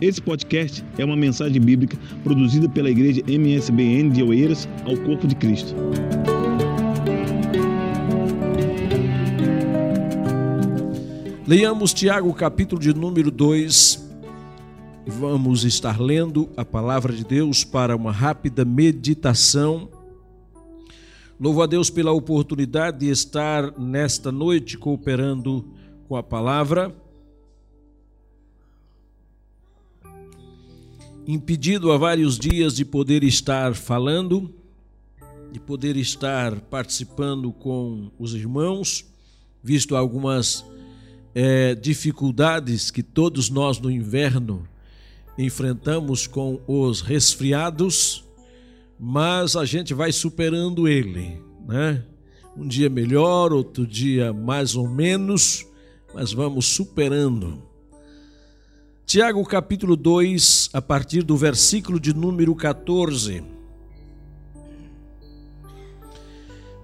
[0.00, 5.34] Esse podcast é uma mensagem bíblica produzida pela igreja MSBN de Oeiras ao Corpo de
[5.34, 5.74] Cristo.
[11.46, 14.08] Leiamos Tiago, capítulo de número 2.
[15.06, 19.90] Vamos estar lendo a palavra de Deus para uma rápida meditação.
[21.38, 25.62] Louvo a Deus pela oportunidade de estar nesta noite cooperando
[26.08, 26.90] com a palavra.
[31.32, 34.52] Impedido há vários dias de poder estar falando,
[35.52, 39.04] de poder estar participando com os irmãos,
[39.62, 40.64] visto algumas
[41.32, 44.66] é, dificuldades que todos nós no inverno
[45.38, 48.24] enfrentamos com os resfriados,
[48.98, 52.04] mas a gente vai superando ele, né?
[52.56, 55.64] Um dia melhor, outro dia mais ou menos,
[56.12, 57.69] mas vamos superando.
[59.10, 63.42] Tiago capítulo 2, a partir do versículo de número 14.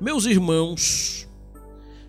[0.00, 1.28] Meus irmãos,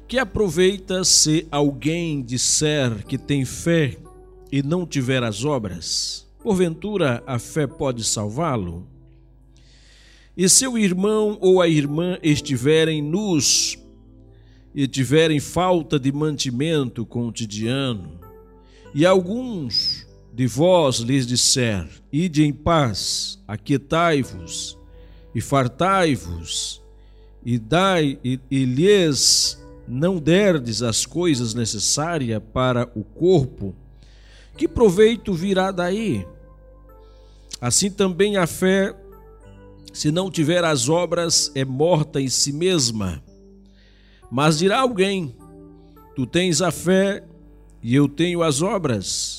[0.08, 3.96] que aproveita se alguém disser que tem fé
[4.52, 6.28] e não tiver as obras?
[6.42, 8.88] Porventura a fé pode salvá-lo?
[10.36, 13.78] E se o irmão ou a irmã estiverem nus
[14.74, 18.20] e tiverem falta de mantimento cotidiano,
[18.96, 19.97] e alguns
[20.38, 24.78] de vós lhes disser: Ide em paz, aquietai-vos
[25.34, 26.80] e fartai-vos,
[27.44, 33.76] e dai e, e lhes não derdes as coisas necessárias para o corpo,
[34.56, 36.24] que proveito virá daí?
[37.60, 38.96] Assim também a fé,
[39.92, 43.24] se não tiver as obras, é morta em si mesma.
[44.30, 45.36] Mas dirá alguém:
[46.16, 47.24] Tu tens a fé
[47.82, 49.37] e eu tenho as obras.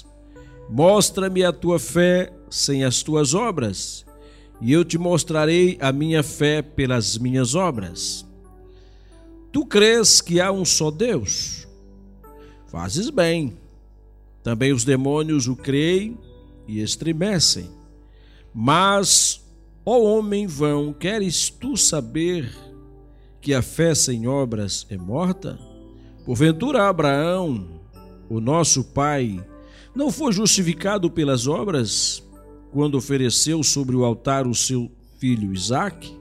[0.69, 4.05] Mostra-me a tua fé sem as tuas obras,
[4.61, 8.27] e eu te mostrarei a minha fé pelas minhas obras.
[9.51, 11.67] Tu crês que há um só Deus?
[12.67, 13.57] Fazes bem.
[14.43, 16.19] Também os demônios o creem
[16.67, 17.71] e estremecem.
[18.55, 19.41] Mas,
[19.85, 22.51] ó homem vão, queres tu saber
[23.41, 25.59] que a fé sem obras é morta?
[26.25, 27.81] Porventura Abraão,
[28.29, 29.43] o nosso pai,
[29.99, 32.23] não foi justificado pelas obras
[32.71, 34.89] quando ofereceu sobre o altar o seu
[35.19, 36.17] filho Isaque?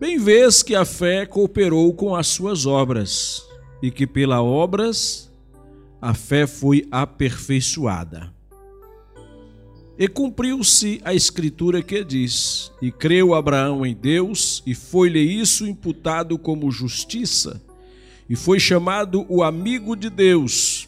[0.00, 3.44] Bem vês que a fé cooperou com as suas obras,
[3.80, 5.30] e que pela obras
[6.00, 8.34] a fé foi aperfeiçoada.
[9.96, 16.36] E cumpriu-se a escritura que diz: E creu Abraão em Deus, e foi-lhe isso imputado
[16.36, 17.62] como justiça,
[18.28, 20.81] e foi chamado o amigo de Deus.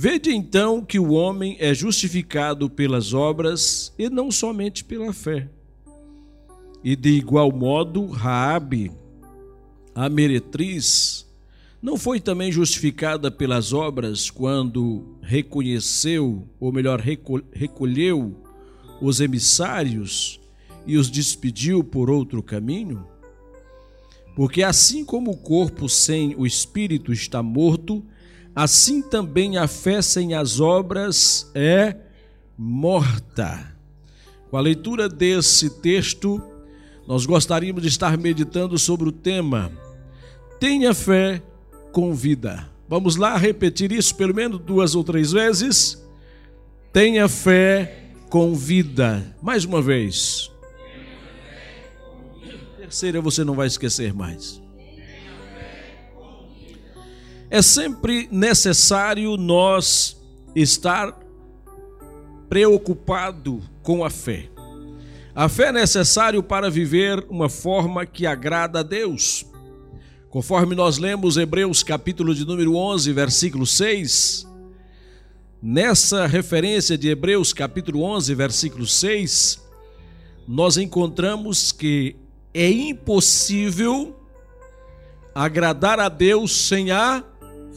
[0.00, 5.48] Vede então que o homem é justificado pelas obras e não somente pela fé.
[6.84, 8.92] E de igual modo, Raabe,
[9.92, 11.26] a meretriz,
[11.82, 17.02] não foi também justificada pelas obras quando reconheceu, ou melhor,
[17.52, 18.36] recolheu
[19.02, 20.40] os emissários
[20.86, 23.04] e os despediu por outro caminho?
[24.36, 28.06] Porque assim como o corpo sem o espírito está morto,
[28.58, 31.94] assim também a fé sem as obras é
[32.56, 33.76] morta.
[34.50, 36.42] Com a leitura desse texto,
[37.06, 39.70] nós gostaríamos de estar meditando sobre o tema
[40.58, 41.40] Tenha fé
[41.92, 42.68] com vida.
[42.88, 46.02] Vamos lá repetir isso pelo menos duas ou três vezes.
[46.92, 49.36] Tenha fé com vida.
[49.40, 50.50] Mais uma vez.
[52.76, 54.60] Terceira você não vai esquecer mais.
[57.50, 60.20] É sempre necessário nós
[60.54, 61.18] estar
[62.46, 64.50] preocupado com a fé.
[65.34, 69.46] A fé é necessário para viver uma forma que agrada a Deus.
[70.28, 74.46] Conforme nós lemos Hebreus capítulo de número 11, versículo 6,
[75.62, 79.58] nessa referência de Hebreus capítulo 11, versículo 6,
[80.46, 82.14] nós encontramos que
[82.52, 84.14] é impossível
[85.34, 87.24] agradar a Deus sem a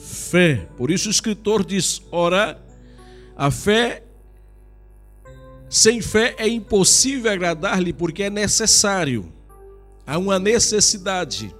[0.01, 0.67] fé.
[0.75, 2.59] Por isso o escritor diz: ora,
[3.35, 4.03] a fé,
[5.69, 9.31] sem fé é impossível agradar-lhe, porque é necessário,
[10.05, 11.55] há uma necessidade.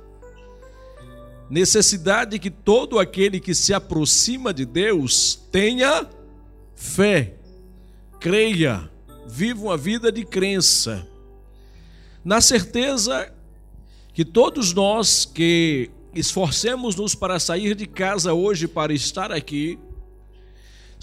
[1.50, 6.08] Necessidade que todo aquele que se aproxima de Deus tenha
[6.76, 7.36] fé,
[8.20, 8.90] creia,
[9.28, 11.06] viva uma vida de crença,
[12.24, 13.34] na certeza
[14.14, 19.80] que todos nós que esforcemos-nos para sair de casa hoje para estar aqui,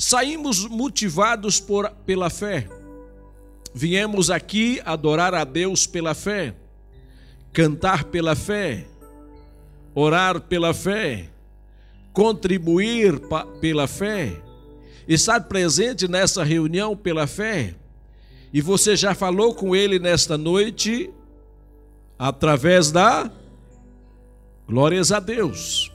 [0.01, 2.69] Saímos motivados por, pela fé.
[3.75, 6.55] Viemos aqui adorar a Deus pela fé,
[7.53, 8.87] cantar pela fé,
[9.93, 11.29] orar pela fé,
[12.13, 13.21] contribuir
[13.61, 14.41] pela fé,
[15.09, 17.75] estar presente nessa reunião pela fé.
[18.53, 21.11] E você já falou com ele nesta noite
[22.17, 23.29] através da
[24.69, 25.91] glórias a Deus.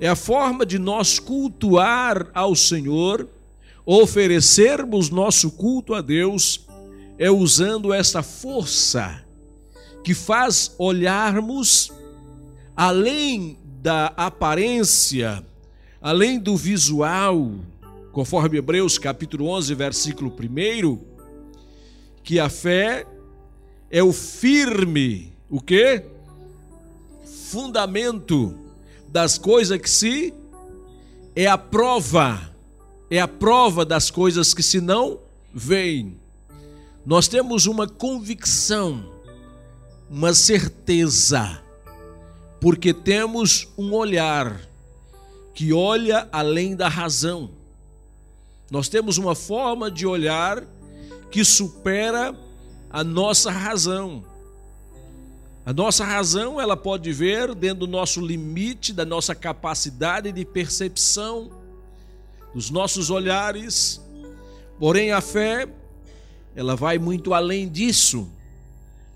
[0.00, 3.28] É a forma de nós cultuar ao Senhor,
[3.84, 6.66] oferecermos nosso culto a Deus,
[7.18, 9.22] é usando essa força
[10.02, 11.92] que faz olharmos
[12.74, 15.44] além da aparência,
[16.00, 17.52] além do visual,
[18.12, 20.98] conforme Hebreus capítulo 11, versículo 1,
[22.22, 23.06] que a fé
[23.90, 26.06] é o firme, o quê?
[27.50, 28.56] Fundamento
[29.08, 30.32] das coisas que se
[31.34, 32.54] é a prova,
[33.10, 35.18] é a prova das coisas que se não
[35.52, 36.16] veem.
[37.04, 39.04] Nós temos uma convicção,
[40.08, 41.60] uma certeza,
[42.60, 44.60] porque temos um olhar
[45.52, 47.50] que olha além da razão.
[48.70, 50.64] Nós temos uma forma de olhar
[51.32, 52.32] que supera
[52.88, 54.29] a nossa razão.
[55.64, 61.50] A nossa razão, ela pode ver dentro do nosso limite, da nossa capacidade de percepção,
[62.54, 64.00] dos nossos olhares.
[64.78, 65.68] Porém, a fé,
[66.56, 68.28] ela vai muito além disso.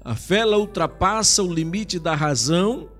[0.04, 2.90] A fé ela ultrapassa o limite da razão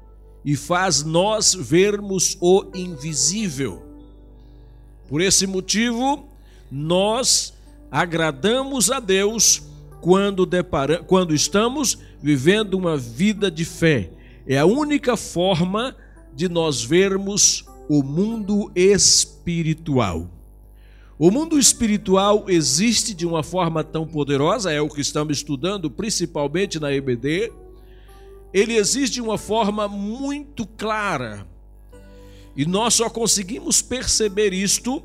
[0.43, 3.83] e faz nós vermos o invisível.
[5.07, 6.27] Por esse motivo,
[6.73, 7.53] nós
[7.91, 9.63] agradamos a Deus
[10.01, 14.11] quando, depara, quando estamos vivendo uma vida de fé.
[14.47, 15.95] É a única forma
[16.35, 20.31] de nós vermos o mundo espiritual.
[21.19, 26.81] O mundo espiritual existe de uma forma tão poderosa, é o que estamos estudando principalmente
[26.81, 27.53] na EBD,
[28.55, 31.47] ele existe de uma forma muito clara.
[32.57, 35.03] E nós só conseguimos perceber isto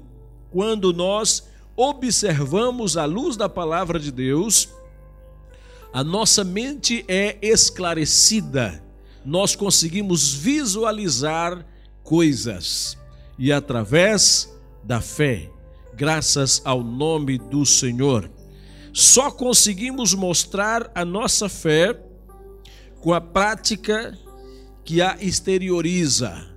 [0.49, 4.69] quando nós observamos a luz da palavra de Deus,
[5.91, 8.83] a nossa mente é esclarecida,
[9.25, 11.65] nós conseguimos visualizar
[12.03, 12.97] coisas
[13.37, 14.53] e através
[14.83, 15.49] da fé,
[15.95, 18.29] graças ao nome do Senhor,
[18.93, 21.97] só conseguimos mostrar a nossa fé
[23.01, 24.17] com a prática
[24.83, 26.47] que a exterioriza.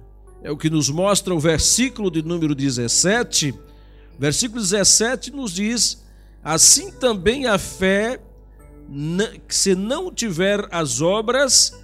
[0.43, 3.55] É o que nos mostra o versículo de número 17.
[4.19, 6.03] Versículo 17 nos diz:
[6.43, 8.21] Assim também a fé,
[9.49, 11.79] se não tiver as obras,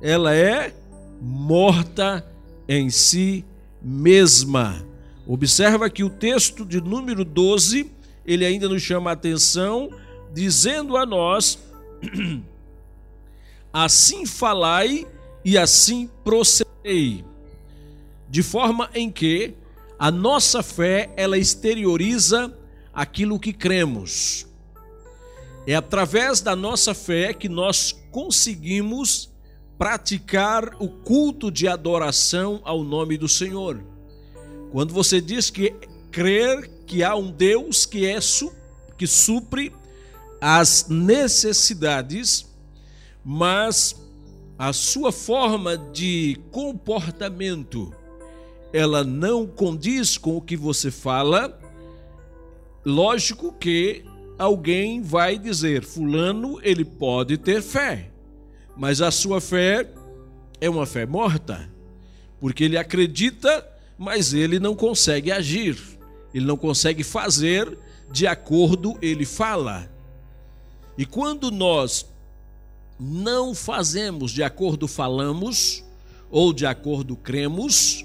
[0.00, 0.74] ela é
[1.20, 2.26] morta
[2.68, 3.44] em si
[3.80, 4.84] mesma.
[5.26, 7.90] Observa que o texto de número 12,
[8.26, 9.90] ele ainda nos chama a atenção,
[10.32, 11.58] dizendo a nós
[13.72, 15.06] assim falai
[15.44, 17.24] e assim procedei,
[18.28, 19.54] de forma em que
[19.98, 22.56] a nossa fé ela exterioriza
[22.92, 24.46] aquilo que cremos.
[25.66, 29.30] É através da nossa fé que nós conseguimos
[29.78, 33.82] praticar o culto de adoração ao nome do Senhor.
[34.70, 35.74] Quando você diz que
[36.10, 38.18] crer que há um Deus que é
[38.98, 39.72] que supre
[40.40, 42.52] as necessidades
[43.24, 43.96] mas
[44.58, 47.92] a sua forma de comportamento
[48.72, 51.58] ela não condiz com o que você fala,
[52.84, 54.04] lógico que
[54.42, 58.10] alguém vai dizer: Fulano, ele pode ter fé,
[58.76, 59.88] mas a sua fé
[60.60, 61.70] é uma fé morta,
[62.40, 63.64] porque ele acredita,
[63.96, 65.78] mas ele não consegue agir,
[66.34, 67.78] ele não consegue fazer
[68.10, 69.88] de acordo ele fala.
[70.98, 72.06] E quando nós
[72.98, 75.84] não fazemos de acordo falamos,
[76.30, 78.04] ou de acordo cremos,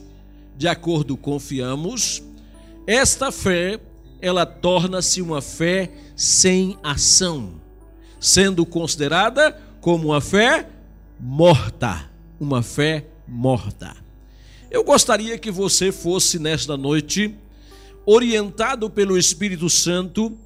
[0.56, 2.24] de acordo confiamos,
[2.86, 3.80] esta fé,
[4.22, 7.54] ela torna-se uma fé sem ação,
[8.20, 10.68] sendo considerada como uma fé
[11.20, 12.10] morta,
[12.40, 13.96] uma fé morta.
[14.70, 17.34] Eu gostaria que você fosse nesta noite
[18.06, 20.38] orientado pelo Espírito Santo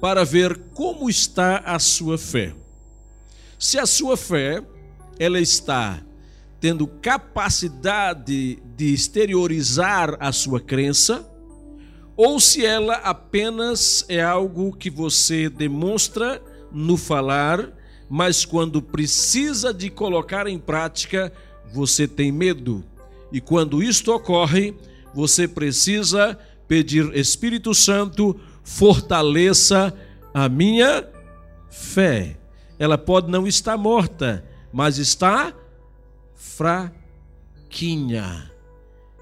[0.00, 2.54] para ver como está a sua fé.
[3.58, 4.62] Se a sua fé
[5.18, 6.02] ela está
[6.60, 11.29] tendo capacidade de exteriorizar a sua crença,
[12.22, 17.72] ou se ela apenas é algo que você demonstra no falar,
[18.10, 21.32] mas quando precisa de colocar em prática,
[21.72, 22.84] você tem medo.
[23.32, 24.74] E quando isto ocorre,
[25.14, 29.90] você precisa pedir: Espírito Santo, fortaleça
[30.34, 31.08] a minha
[31.70, 32.36] fé.
[32.78, 35.54] Ela pode não estar morta, mas está
[36.34, 37.32] fraquinha.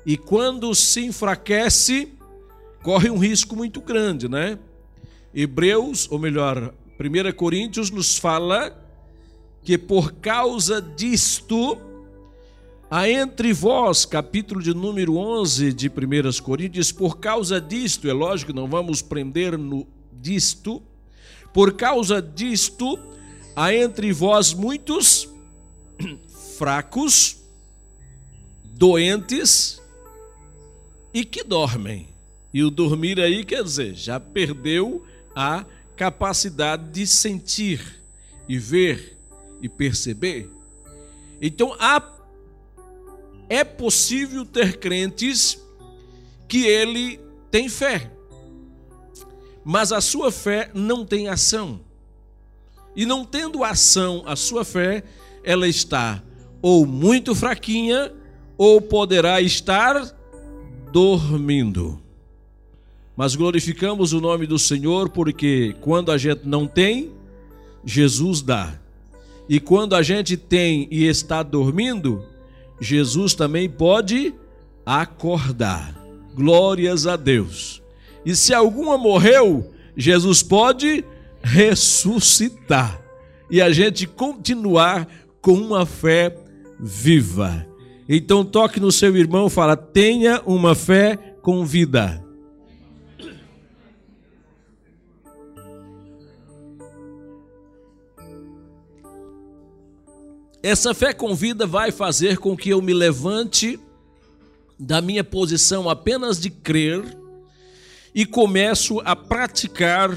[0.05, 2.18] E quando se enfraquece,
[2.83, 4.59] corre um risco muito grande, né?
[5.35, 8.77] Hebreus, ou melhor, 1 Coríntios nos fala
[9.63, 11.79] que por causa disto,
[12.91, 18.53] há entre vós, capítulo de número 11 de 1 Coríntios, por causa disto, é lógico
[18.53, 20.83] não vamos prender no disto,
[21.53, 22.99] por causa disto,
[23.55, 25.29] há entre vós muitos
[26.59, 27.37] fracos,
[28.65, 29.81] doentes
[31.13, 32.18] e que dormem.
[32.53, 35.65] E o dormir aí quer dizer, já perdeu a
[35.97, 38.03] capacidade de sentir
[38.49, 39.19] e ver
[39.61, 40.51] e perceber.
[41.41, 42.03] Então há,
[43.49, 45.63] é possível ter crentes
[46.47, 48.11] que ele tem fé,
[49.65, 51.81] mas a sua fé não tem ação.
[52.97, 55.05] E não tendo ação a sua fé,
[55.45, 56.23] ela está
[56.61, 58.13] ou muito fraquinha
[58.57, 60.13] ou poderá estar
[60.91, 62.03] dormindo.
[63.19, 67.11] Mas glorificamos o nome do Senhor porque quando a gente não tem,
[67.85, 68.79] Jesus dá.
[69.49, 72.25] E quando a gente tem e está dormindo,
[72.81, 74.33] Jesus também pode
[74.87, 76.01] acordar.
[76.33, 77.83] Glórias a Deus.
[78.25, 81.05] E se alguma morreu, Jesus pode
[81.43, 83.03] ressuscitar.
[83.51, 85.09] E a gente continuar
[85.43, 86.37] com uma fé
[86.79, 87.67] viva.
[88.09, 92.28] Então toque no seu irmão fala: tenha uma fé com vida.
[100.63, 103.79] Essa fé com vida vai fazer com que eu me levante
[104.79, 107.17] da minha posição apenas de crer
[108.13, 110.11] e começo a praticar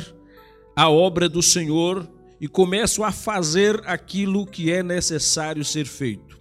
[0.75, 6.39] a obra do Senhor e começo a fazer aquilo que é necessário ser feito.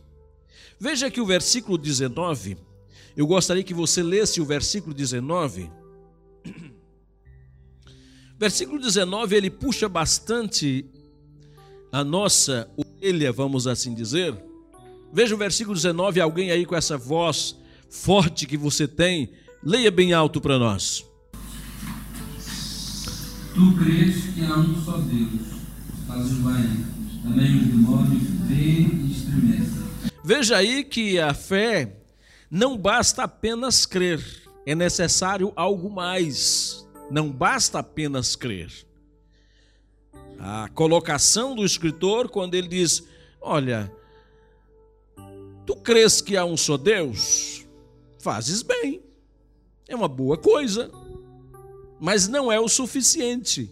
[0.78, 2.57] Veja que o versículo 19,
[3.14, 5.71] eu gostaria que você lesse o versículo 19.
[8.38, 10.87] Versículo 19, ele puxa bastante
[11.93, 14.35] a nossa orelha, vamos assim dizer.
[15.13, 17.57] Veja o versículo 19, alguém aí com essa voz
[17.89, 19.33] forte que você tem,
[19.63, 21.05] leia bem alto para nós.
[23.55, 25.59] Tu crês que há um só Deus,
[26.07, 26.87] fazes bem,
[27.23, 29.83] também os demônios veem e estremecem.
[30.23, 31.97] Veja aí que a fé
[32.49, 34.25] não basta apenas crer,
[34.65, 36.87] é necessário algo mais.
[37.11, 38.71] Não basta apenas crer
[40.41, 43.07] a colocação do escritor quando ele diz:
[43.41, 43.93] Olha,
[45.67, 47.67] tu crês que há um só Deus?
[48.19, 49.03] Fazes bem,
[49.87, 50.91] é uma boa coisa,
[52.01, 53.71] mas não é o suficiente.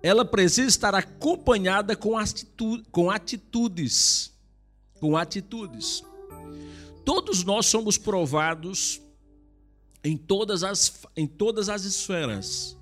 [0.00, 4.32] Ela precisa estar acompanhada com, atitude, com atitudes.
[5.00, 6.04] Com atitudes.
[7.04, 9.00] Todos nós somos provados
[10.04, 12.77] em todas as, em todas as esferas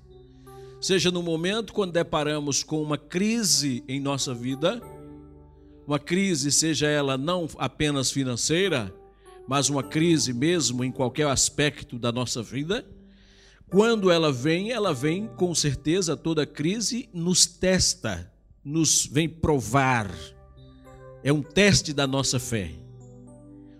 [0.79, 4.81] seja no momento quando deparamos com uma crise em nossa vida,
[5.87, 8.93] uma crise, seja ela não apenas financeira,
[9.47, 12.85] mas uma crise mesmo em qualquer aspecto da nossa vida.
[13.69, 18.31] Quando ela vem, ela vem com certeza, toda crise nos testa,
[18.63, 20.13] nos vem provar.
[21.23, 22.71] É um teste da nossa fé.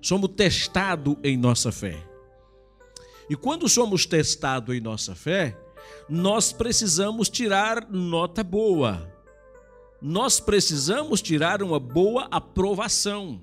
[0.01, 2.01] Somos testados em nossa fé.
[3.29, 5.57] E quando somos testados em nossa fé,
[6.09, 9.13] nós precisamos tirar nota boa.
[10.01, 13.41] Nós precisamos tirar uma boa aprovação.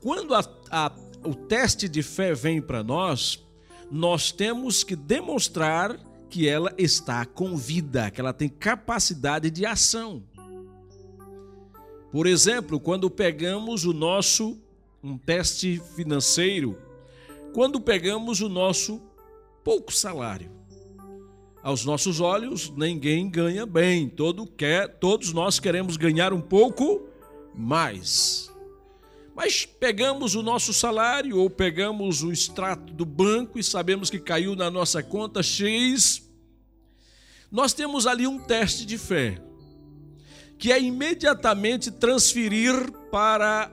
[0.00, 0.92] Quando a, a,
[1.24, 3.42] o teste de fé vem para nós,
[3.90, 10.22] nós temos que demonstrar que ela está com vida, que ela tem capacidade de ação.
[12.10, 14.58] Por exemplo, quando pegamos o nosso
[15.02, 16.78] um teste financeiro,
[17.52, 19.02] quando pegamos o nosso
[19.64, 20.52] pouco salário.
[21.62, 27.08] Aos nossos olhos, ninguém ganha bem, todo quer, todos nós queremos ganhar um pouco
[27.54, 28.52] mais.
[29.34, 34.54] Mas pegamos o nosso salário ou pegamos o extrato do banco e sabemos que caiu
[34.54, 36.22] na nossa conta X.
[37.50, 39.40] Nós temos ali um teste de fé,
[40.58, 43.72] que é imediatamente transferir para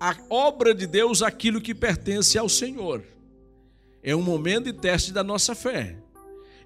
[0.00, 3.04] a obra de Deus aquilo que pertence ao Senhor.
[4.02, 5.96] É um momento de teste da nossa fé.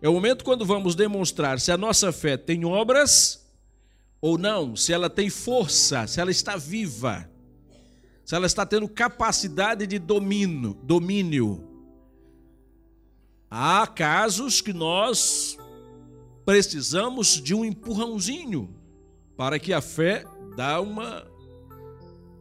[0.01, 3.47] É o momento quando vamos demonstrar se a nossa fé tem obras
[4.21, 7.29] ou não, se ela tem força, se ela está viva,
[8.25, 11.69] se ela está tendo capacidade de domínio, domínio.
[13.51, 15.57] Há casos que nós
[16.45, 18.75] precisamos de um empurrãozinho
[19.37, 20.25] para que a fé
[20.57, 21.27] dá uma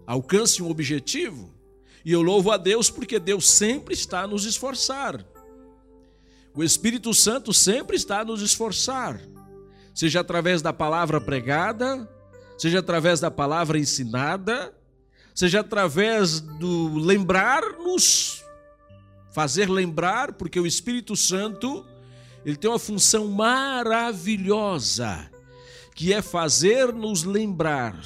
[0.06, 1.51] alcance um objetivo.
[2.04, 5.24] E eu louvo a Deus porque Deus sempre está a nos esforçar.
[6.54, 9.22] O Espírito Santo sempre está a nos esforçar,
[9.96, 12.10] seja através da palavra pregada,
[12.58, 14.74] seja através da palavra ensinada,
[15.34, 18.44] seja através do lembrar-nos,
[19.32, 21.86] fazer lembrar, porque o Espírito Santo,
[22.46, 25.32] ele tem uma função maravilhosa,
[25.96, 27.98] que é fazer-nos lembrar.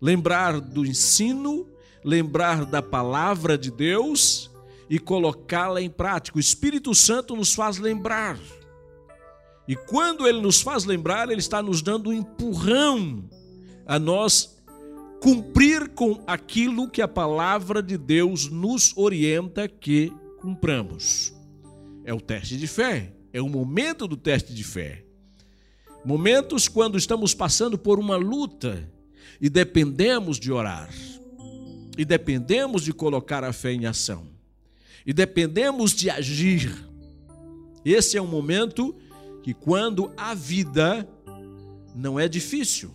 [0.00, 1.68] Lembrar do ensino,
[2.04, 4.50] lembrar da palavra de Deus
[4.88, 6.36] e colocá-la em prática.
[6.36, 8.38] O Espírito Santo nos faz lembrar.
[9.66, 13.28] E quando ele nos faz lembrar, ele está nos dando um empurrão
[13.86, 14.60] a nós
[15.20, 21.32] cumprir com aquilo que a palavra de Deus nos orienta que cumpramos.
[22.04, 25.04] É o teste de fé, é o momento do teste de fé.
[26.04, 28.90] Momentos quando estamos passando por uma luta
[29.40, 30.90] e dependemos de orar,
[31.96, 34.26] e dependemos de colocar a fé em ação,
[35.04, 36.72] e dependemos de agir.
[37.84, 38.94] Esse é um momento
[39.42, 41.08] que, quando a vida
[41.94, 42.94] não é difícil,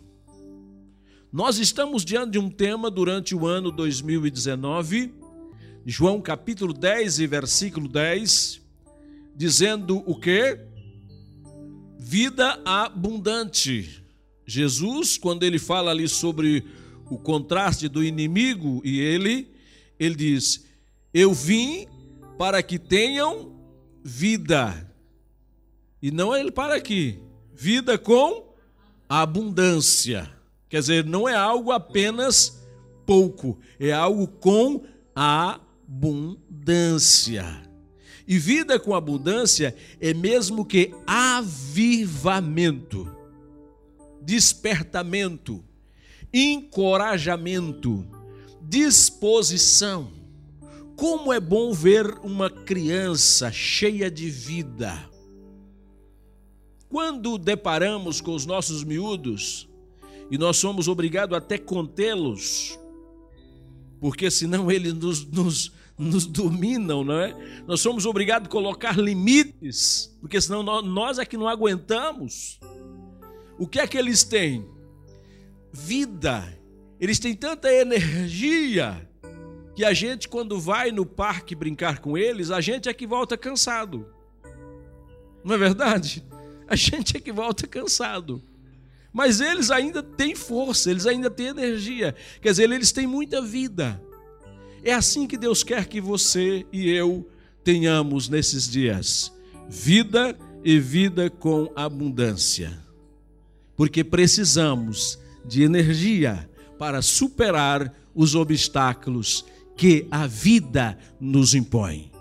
[1.32, 5.14] nós estamos diante de um tema durante o ano 2019,
[5.86, 8.62] João capítulo 10 e versículo 10,
[9.36, 10.60] dizendo o que?
[12.00, 14.04] Vida abundante.
[14.46, 16.66] Jesus, quando ele fala ali sobre
[17.10, 19.50] o contraste do inimigo e ele,
[20.00, 20.66] ele diz:
[21.14, 21.88] Eu vim
[22.38, 23.56] para que tenham
[24.04, 24.86] vida.
[26.02, 27.20] E não é ele para aqui,
[27.54, 28.54] vida com
[29.10, 30.32] abundância.
[30.70, 32.62] Quer dizer, não é algo apenas
[33.06, 34.84] pouco, é algo com
[35.16, 37.44] abundância.
[38.28, 43.10] E vida com abundância é mesmo que avivamento,
[44.22, 45.64] despertamento,
[46.38, 48.06] encorajamento,
[48.62, 50.12] disposição.
[50.96, 55.10] Como é bom ver uma criança cheia de vida.
[56.90, 59.68] Quando deparamos com os nossos miúdos,
[60.30, 62.80] e nós somos obrigados até contê-los,
[64.00, 67.64] porque senão eles nos, nos, nos, dominam, não é?
[67.66, 72.60] Nós somos obrigados a colocar limites, porque senão nós, nós é que não aguentamos.
[73.58, 74.77] O que é que eles têm?
[75.78, 76.58] Vida.
[77.00, 79.08] Eles têm tanta energia
[79.76, 83.38] que a gente, quando vai no parque brincar com eles, a gente é que volta
[83.38, 84.08] cansado.
[85.44, 86.26] Não é verdade?
[86.68, 88.42] A gente é que volta cansado.
[89.14, 92.16] Mas eles ainda têm força, eles ainda têm energia.
[92.42, 94.02] Quer dizer, eles têm muita vida.
[94.84, 97.30] É assim que Deus quer que você e eu
[97.64, 99.32] tenhamos nesses dias:
[99.70, 102.78] vida e vida com abundância.
[103.76, 112.12] Porque precisamos de energia para superar os obstáculos que a vida nos impõe.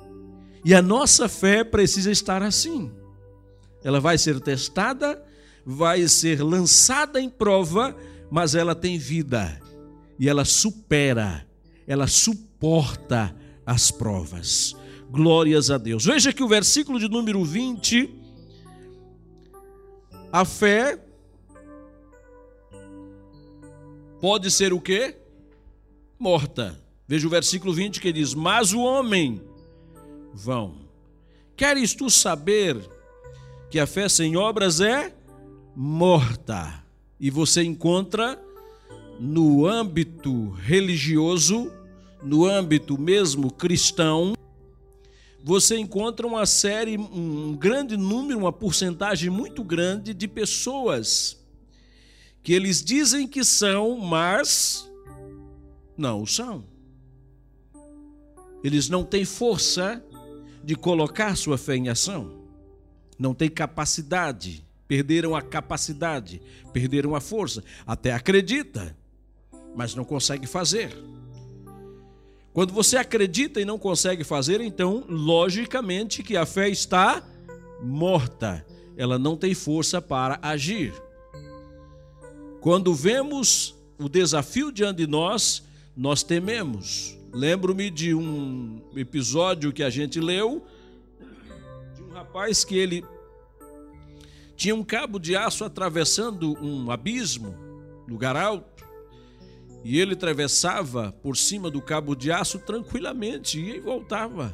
[0.65, 2.91] E a nossa fé precisa estar assim.
[3.83, 5.23] Ela vai ser testada
[5.67, 7.97] vai ser lançada em prova,
[8.31, 9.61] mas ela tem vida
[10.17, 11.45] e ela supera,
[11.89, 13.35] ela suporta
[13.67, 14.77] as provas.
[15.11, 16.05] Glórias a Deus.
[16.05, 18.15] Veja que o versículo de número 20,
[20.33, 20.97] a fé
[24.21, 25.17] pode ser o quê?
[26.19, 26.79] Morta.
[27.07, 29.41] Veja o versículo 20 que diz: Mas o homem
[30.33, 30.75] vão.
[31.57, 32.77] Queres tu saber
[33.71, 35.13] que a fé sem obras é
[35.75, 36.85] morta.
[37.19, 38.41] E você encontra
[39.19, 41.73] no âmbito religioso,
[42.23, 44.35] no âmbito mesmo cristão,
[45.43, 51.46] você encontra uma série, um grande número, uma porcentagem muito grande de pessoas
[52.47, 54.89] que eles dizem que são, mas
[55.99, 56.63] não são.
[58.63, 60.01] Eles não têm força
[60.63, 62.39] de colocar sua fé em ação,
[63.19, 66.41] não têm capacidade perderam a capacidade,
[66.73, 67.65] perderam a força.
[67.85, 68.97] Até acredita,
[69.75, 70.97] mas não consegue fazer.
[72.53, 77.21] Quando você acredita e não consegue fazer, então, logicamente que a fé está
[77.83, 78.65] morta.
[78.97, 80.95] Ela não tem força para agir.
[82.67, 85.63] Quando vemos o desafio diante de nós,
[85.97, 87.17] nós tememos.
[87.33, 90.67] Lembro-me de um episódio que a gente leu
[91.95, 93.05] de um rapaz que ele
[94.57, 97.55] tinha um cabo de aço atravessando um abismo,
[98.09, 98.85] lugar alto,
[99.85, 104.53] e ele atravessava por cima do cabo de aço tranquilamente, e voltava.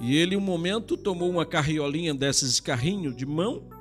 [0.00, 3.77] E ele, um momento, tomou uma carriolinha desses de carrinho de mão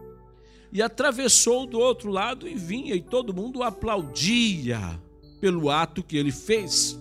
[0.72, 5.00] e atravessou do outro lado e vinha, e todo mundo aplaudia
[5.40, 7.00] pelo ato que ele fez.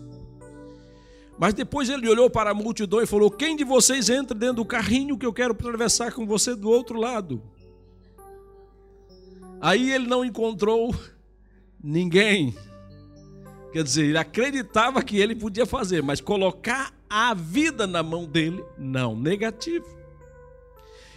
[1.38, 4.64] Mas depois ele olhou para a multidão e falou: Quem de vocês entra dentro do
[4.64, 7.42] carrinho que eu quero atravessar com você do outro lado?
[9.60, 10.94] Aí ele não encontrou
[11.82, 12.54] ninguém.
[13.72, 18.64] Quer dizer, ele acreditava que ele podia fazer, mas colocar a vida na mão dele,
[18.78, 19.86] não, negativo.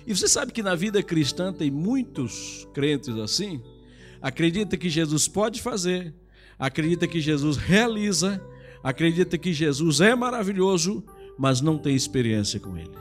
[0.09, 3.61] E você sabe que na vida cristã tem muitos crentes assim,
[4.21, 6.13] acredita que Jesus pode fazer,
[6.57, 8.43] acredita que Jesus realiza,
[8.83, 11.01] acredita que Jesus é maravilhoso,
[11.37, 12.97] mas não tem experiência com ele.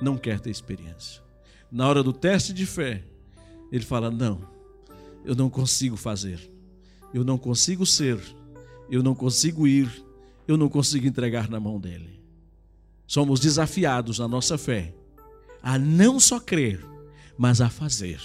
[0.00, 1.22] Não quer ter experiência.
[1.72, 3.02] Na hora do teste de fé,
[3.72, 4.40] ele fala: Não,
[5.24, 6.50] eu não consigo fazer
[7.12, 8.20] eu não consigo ser,
[8.88, 9.90] eu não consigo ir,
[10.46, 12.20] eu não consigo entregar na mão dele.
[13.06, 14.94] Somos desafiados na nossa fé
[15.62, 16.84] a não só crer,
[17.36, 18.20] mas a fazer,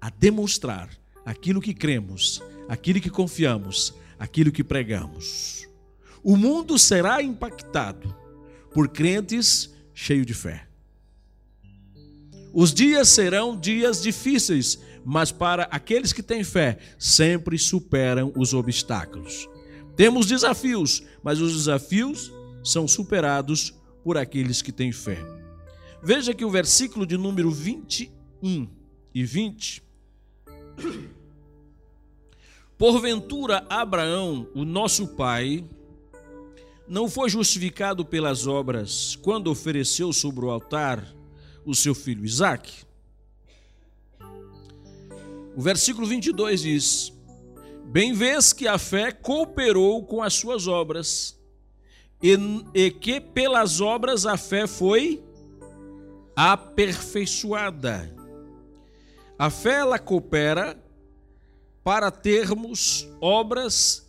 [0.00, 0.88] a demonstrar
[1.24, 5.68] aquilo que cremos, aquilo que confiamos, aquilo que pregamos.
[6.22, 8.14] O mundo será impactado
[8.72, 10.66] por crentes cheios de fé.
[12.52, 19.48] Os dias serão dias difíceis, mas para aqueles que têm fé, sempre superam os obstáculos.
[19.96, 22.32] Temos desafios, mas os desafios
[22.64, 25.18] são superados por aqueles que têm fé.
[26.02, 28.68] Veja que o versículo de número 21
[29.14, 29.82] e 20.
[32.76, 35.64] Porventura, Abraão, o nosso pai,
[36.86, 41.14] não foi justificado pelas obras quando ofereceu sobre o altar
[41.64, 42.86] o seu filho Isaque?
[45.54, 47.12] O versículo 22 diz:
[47.86, 51.37] Bem vês que a fé cooperou com as suas obras,
[52.22, 52.36] e,
[52.74, 55.22] e que pelas obras a fé foi
[56.34, 58.14] aperfeiçoada.
[59.38, 60.76] A fé ela coopera
[61.84, 64.06] para termos obras.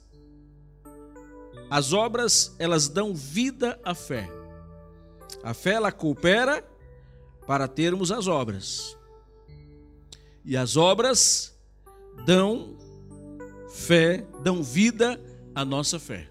[1.70, 4.30] As obras elas dão vida à fé.
[5.44, 6.68] A fé ela coopera
[7.46, 8.98] para termos as obras.
[10.44, 11.56] E as obras
[12.26, 12.76] dão
[13.70, 15.22] fé, dão vida
[15.54, 16.30] à nossa fé.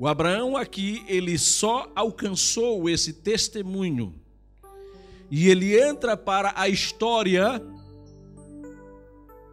[0.00, 4.18] O Abraão aqui, ele só alcançou esse testemunho.
[5.30, 7.62] E ele entra para a história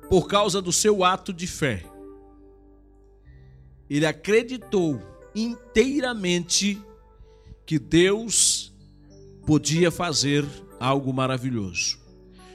[0.09, 1.83] por causa do seu ato de fé.
[3.89, 5.01] Ele acreditou
[5.35, 6.81] inteiramente
[7.65, 8.73] que Deus
[9.45, 10.45] podia fazer
[10.79, 11.99] algo maravilhoso.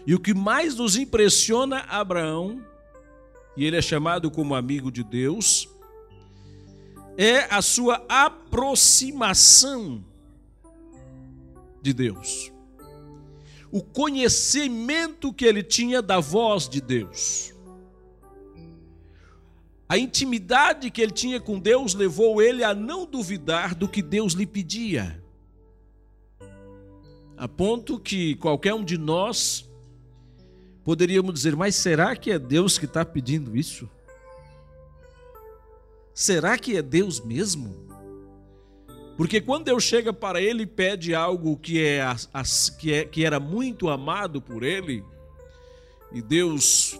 [0.06, 2.64] E o que mais nos impressiona Abraão,
[3.54, 5.68] e ele é chamado como amigo de Deus,
[7.16, 10.04] é a sua aproximação
[11.80, 12.52] de Deus.
[13.70, 17.54] O conhecimento que ele tinha da voz de Deus.
[19.88, 24.32] A intimidade que ele tinha com Deus levou ele a não duvidar do que Deus
[24.32, 25.22] lhe pedia.
[27.36, 29.70] A ponto que qualquer um de nós
[30.84, 33.88] Poderíamos dizer, mas será que é Deus que está pedindo isso?
[36.14, 37.82] Será que é Deus mesmo?
[39.16, 42.04] Porque quando Deus chega para ele e pede algo que, é,
[42.78, 45.04] que, é, que era muito amado por ele,
[46.12, 46.98] e Deus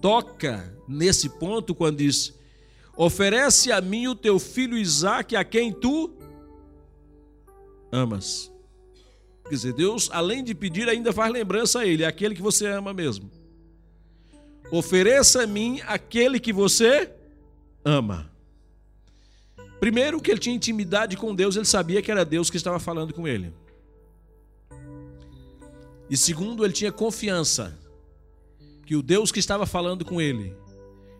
[0.00, 2.34] toca nesse ponto quando diz:
[2.96, 6.12] Oferece a mim o teu filho Isaque, a quem tu
[7.92, 8.52] amas.
[9.44, 12.92] Quer dizer, Deus, além de pedir, ainda faz lembrança a Ele, aquele que você ama
[12.92, 13.30] mesmo.
[14.70, 17.10] Ofereça a mim aquele que você
[17.88, 18.30] ama.
[19.80, 23.14] Primeiro, que ele tinha intimidade com Deus, ele sabia que era Deus que estava falando
[23.14, 23.52] com ele.
[26.10, 27.78] E segundo, ele tinha confiança
[28.84, 30.54] que o Deus que estava falando com ele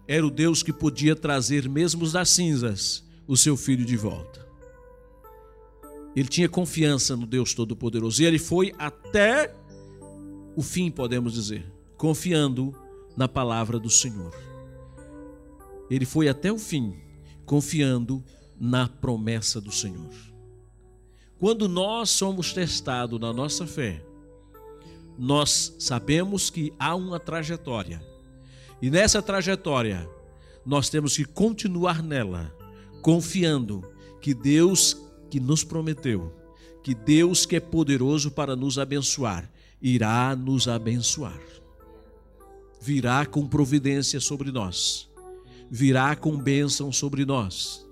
[0.06, 4.46] era o Deus que podia trazer, mesmo das cinzas, o seu filho de volta.
[6.16, 8.22] Ele tinha confiança no Deus Todo-Poderoso.
[8.22, 9.54] E ele foi até
[10.56, 11.64] o fim, podemos dizer,
[11.96, 12.74] confiando
[13.16, 14.47] na palavra do Senhor.
[15.90, 16.94] Ele foi até o fim,
[17.44, 18.22] confiando
[18.58, 20.12] na promessa do Senhor.
[21.38, 24.04] Quando nós somos testados na nossa fé,
[25.16, 28.02] nós sabemos que há uma trajetória.
[28.82, 30.08] E nessa trajetória,
[30.64, 32.54] nós temos que continuar nela,
[33.02, 33.82] confiando
[34.20, 34.96] que Deus
[35.30, 36.38] que nos prometeu
[36.88, 41.38] que Deus, que é poderoso para nos abençoar, irá nos abençoar.
[42.80, 45.06] Virá com providência sobre nós,
[45.70, 47.86] virá com bênção sobre nós.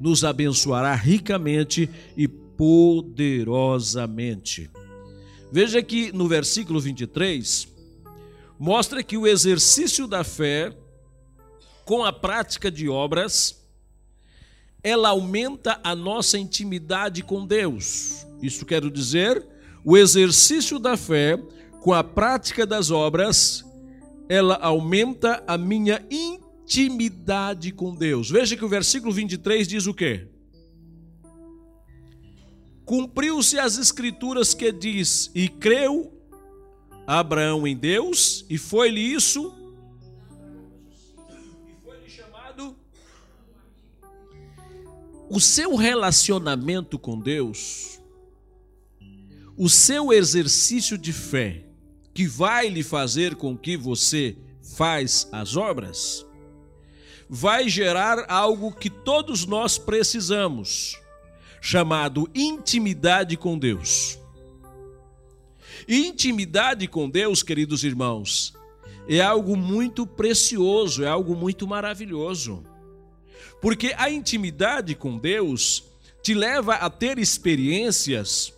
[0.00, 4.70] nos abençoará ricamente e poderosamente.
[5.50, 7.66] Veja que no versículo 23
[8.58, 10.76] mostra que o exercício da fé
[11.84, 13.66] com a prática de obras
[14.82, 18.24] ela aumenta a nossa intimidade com Deus.
[18.40, 19.44] Isso quero dizer,
[19.84, 21.36] o exercício da fé
[21.80, 23.64] com a prática das obras,
[24.28, 26.47] ela aumenta a minha intimidade
[27.72, 28.30] com Deus.
[28.30, 30.28] Veja que o versículo 23 diz o quê?
[32.84, 36.12] Cumpriu-se as escrituras que diz: "E creu
[37.06, 39.54] Abraão em Deus, e foi-lhe isso
[41.66, 42.76] e foi-lhe chamado
[45.30, 47.98] o seu relacionamento com Deus,
[49.56, 51.64] o seu exercício de fé,
[52.12, 54.36] que vai lhe fazer com que você
[54.76, 56.26] faz as obras,
[57.28, 60.98] vai gerar algo que todos nós precisamos,
[61.60, 64.18] chamado intimidade com Deus.
[65.86, 68.52] intimidade com Deus, queridos irmãos,
[69.08, 72.62] é algo muito precioso, é algo muito maravilhoso.
[73.60, 75.84] Porque a intimidade com Deus
[76.22, 78.52] te leva a ter experiências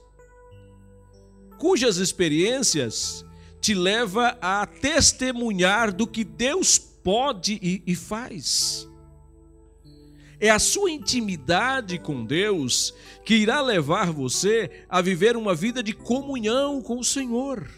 [1.61, 3.23] cujas experiências
[3.61, 6.79] te leva a testemunhar do que Deus
[7.11, 8.89] pode e, e faz.
[10.39, 12.95] É a sua intimidade com Deus
[13.25, 17.69] que irá levar você a viver uma vida de comunhão com o Senhor.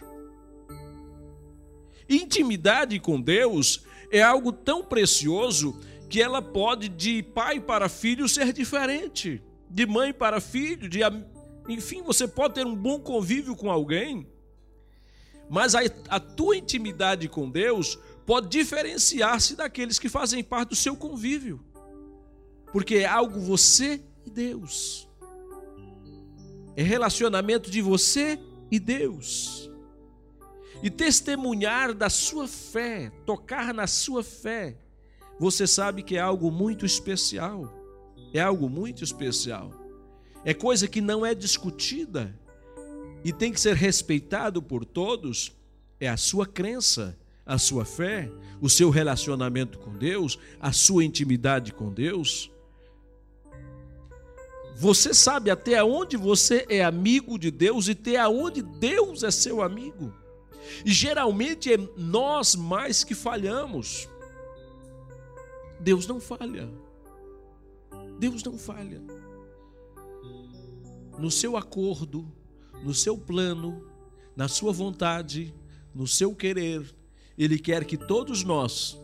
[2.07, 8.53] Intimidade com Deus é algo tão precioso que ela pode de pai para filho ser
[8.53, 11.01] diferente, de mãe para filho, de
[11.71, 14.27] enfim, você pode ter um bom convívio com alguém,
[15.49, 20.97] mas a, a tua intimidade com Deus pode diferenciar-se daqueles que fazem parte do seu
[20.97, 21.65] convívio,
[22.73, 25.09] porque é algo você e Deus,
[26.77, 28.39] é relacionamento de você
[28.71, 29.71] e Deus.
[30.83, 34.77] E testemunhar da sua fé, tocar na sua fé,
[35.39, 37.73] você sabe que é algo muito especial.
[38.33, 39.71] É algo muito especial.
[40.45, 42.37] É coisa que não é discutida
[43.25, 45.53] e tem que ser respeitado por todos.
[46.01, 51.73] É a sua crença, a sua fé, o seu relacionamento com Deus, a sua intimidade
[51.73, 52.51] com Deus.
[54.77, 59.63] Você sabe até onde você é amigo de Deus e até onde Deus é seu
[59.63, 60.13] amigo.
[60.85, 64.09] E geralmente é nós mais que falhamos.
[65.79, 66.71] Deus não falha.
[68.19, 69.03] Deus não falha.
[71.19, 72.27] No seu acordo,
[72.83, 73.85] no seu plano,
[74.35, 75.55] na sua vontade,
[75.95, 76.95] no seu querer,
[77.39, 78.99] Ele quer que todos nós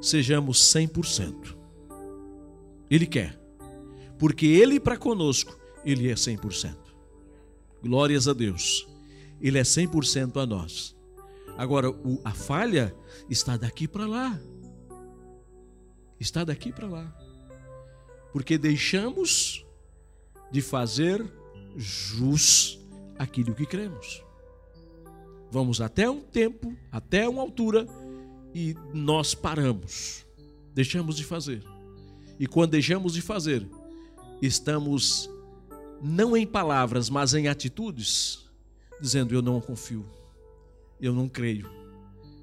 [0.00, 1.56] sejamos 100%.
[2.90, 3.40] Ele quer.
[4.18, 6.76] Porque Ele para conosco, Ele é 100%.
[7.82, 8.86] Glórias a Deus.
[9.40, 10.96] Ele é 100% a nós.
[11.56, 11.88] Agora,
[12.24, 12.94] a falha
[13.28, 14.40] está daqui para lá
[16.24, 17.16] está daqui para lá.
[18.32, 19.64] Porque deixamos
[20.50, 21.24] de fazer
[21.76, 22.80] jus
[23.18, 24.23] aquilo que cremos.
[25.54, 27.86] Vamos até um tempo, até uma altura
[28.52, 30.26] e nós paramos.
[30.74, 31.62] Deixamos de fazer.
[32.40, 33.64] E quando deixamos de fazer,
[34.42, 35.30] estamos
[36.02, 38.44] não em palavras, mas em atitudes,
[39.00, 40.04] dizendo eu não confio.
[41.00, 41.70] Eu não creio.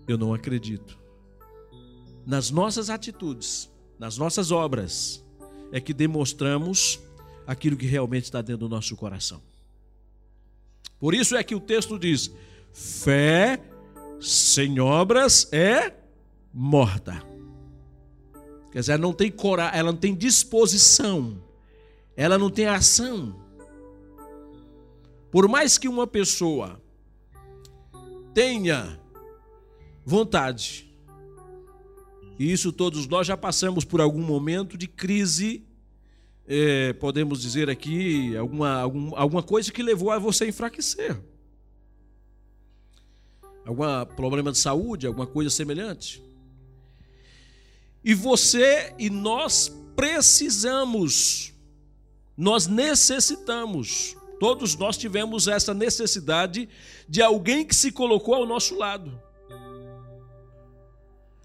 [0.07, 1.01] Eu não acredito
[2.25, 3.69] nas nossas atitudes,
[3.99, 5.21] nas nossas obras,
[5.69, 6.97] é que demonstramos
[7.45, 9.41] aquilo que realmente está dentro do nosso coração.
[10.97, 12.31] Por isso é que o texto diz:
[12.73, 13.61] fé
[14.19, 15.93] sem obras é
[16.53, 17.21] morta.
[18.71, 21.43] Quer dizer, ela não tem coragem, ela não tem disposição,
[22.15, 23.35] ela não tem ação.
[25.29, 26.81] Por mais que uma pessoa
[28.33, 28.99] tenha
[30.05, 30.93] vontade,
[32.39, 35.65] e isso todos nós já passamos por algum momento de crise,
[36.47, 41.30] é, podemos dizer aqui, alguma, algum, alguma coisa que levou a você enfraquecer.
[43.65, 43.83] Algum
[44.15, 46.21] problema de saúde, alguma coisa semelhante.
[48.03, 51.53] E você e nós precisamos,
[52.35, 56.67] nós necessitamos, todos nós tivemos essa necessidade
[57.07, 59.21] de alguém que se colocou ao nosso lado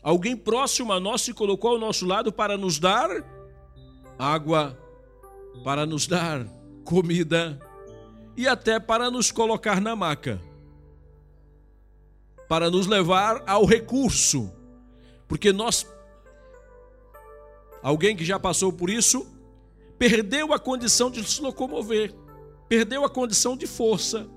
[0.07, 3.11] Alguém próximo a nós se colocou ao nosso lado para nos dar
[4.17, 4.79] água,
[5.65, 6.47] para nos dar
[6.85, 7.59] comida
[8.37, 10.41] e até para nos colocar na maca,
[12.49, 14.53] para nos levar ao recurso,
[15.27, 15.87] porque nós,
[17.83, 19.27] alguém que já passou por isso,
[19.99, 22.15] perdeu a condição de se locomover,
[22.69, 24.29] perdeu a condição de força.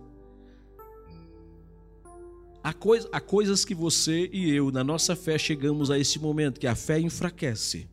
[2.63, 2.73] Há,
[3.11, 6.75] há coisas que você e eu, na nossa fé, chegamos a esse momento que a
[6.75, 7.87] fé enfraquece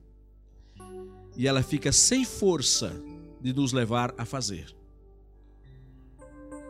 [1.37, 3.00] e ela fica sem força
[3.40, 4.74] de nos levar a fazer.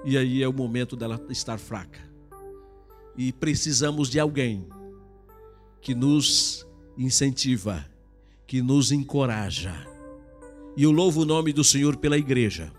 [0.05, 2.06] E aí é o momento dela estar fraca.
[3.17, 4.67] E precisamos de alguém
[5.81, 6.67] que nos
[6.99, 7.89] incentiva,
[8.47, 9.87] que nos encoraja.
[10.77, 12.73] E eu louvo o nome do Senhor pela igreja.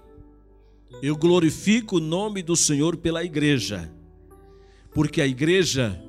[1.02, 3.92] Eu glorifico o nome do Senhor pela igreja.
[4.94, 6.02] Porque a igreja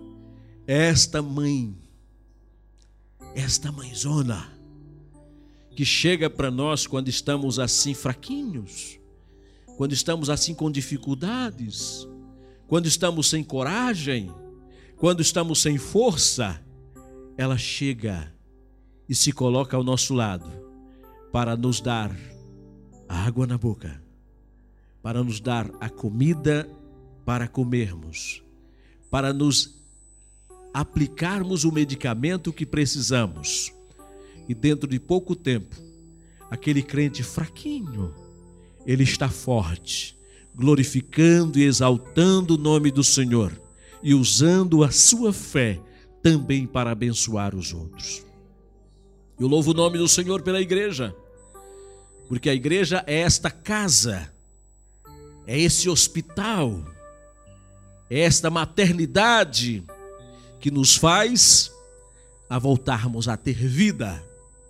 [0.66, 1.76] é esta mãe,
[3.34, 4.52] esta mãezona,
[5.74, 8.98] que chega para nós quando estamos assim fraquinhos,
[9.76, 12.06] quando estamos assim com dificuldades,
[12.68, 14.30] quando estamos sem coragem,
[14.98, 16.62] quando estamos sem força,
[17.36, 18.30] ela chega
[19.08, 20.50] e se coloca ao nosso lado
[21.32, 22.14] para nos dar
[23.08, 24.02] a água na boca,
[25.02, 26.68] para nos dar a comida
[27.24, 28.42] para comermos,
[29.10, 29.80] para nos
[30.74, 33.72] aplicarmos o medicamento que precisamos.
[34.46, 35.74] E dentro de pouco tempo,
[36.50, 38.14] aquele crente fraquinho,
[38.84, 40.17] ele está forte,
[40.58, 43.52] glorificando e exaltando o nome do Senhor
[44.02, 45.80] e usando a sua fé
[46.20, 48.26] também para abençoar os outros.
[49.38, 51.14] Eu louvo o nome do Senhor pela igreja,
[52.26, 54.32] porque a igreja é esta casa,
[55.46, 56.84] é esse hospital,
[58.10, 59.84] é esta maternidade
[60.58, 61.70] que nos faz
[62.50, 64.24] a voltarmos a ter vida,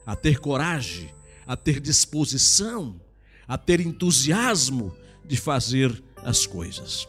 [0.04, 1.14] a ter coragem,
[1.46, 3.00] a ter disposição,
[3.46, 4.94] a ter entusiasmo
[5.28, 7.06] de fazer as coisas.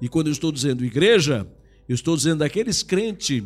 [0.00, 1.46] E quando eu estou dizendo igreja,
[1.88, 3.42] eu estou dizendo aqueles crentes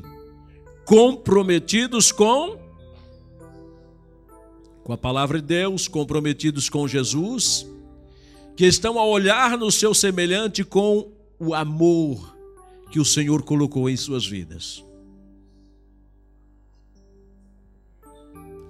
[0.84, 2.68] comprometidos com
[4.84, 7.66] com a palavra de Deus, comprometidos com Jesus,
[8.56, 12.34] que estão a olhar no seu semelhante com o amor
[12.90, 14.82] que o Senhor colocou em suas vidas.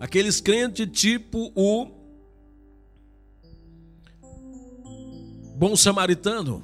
[0.00, 1.97] Aqueles crentes tipo o
[5.58, 6.62] bom samaritano,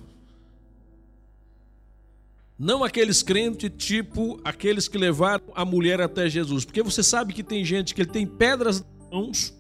[2.56, 6.64] não aqueles crentes tipo aqueles que levaram a mulher até Jesus.
[6.64, 9.54] Porque você sabe que tem gente que tem pedras nas mãos,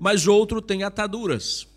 [0.00, 1.68] mas outro tem ataduras.